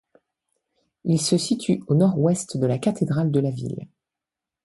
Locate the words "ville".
3.51-3.87